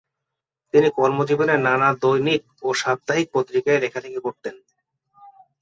[0.73, 4.55] তিনি কর্মজীবনে নানা দৈনিক ও সাপ্তাহিক পত্রিকায় লেখালেখি করতেন।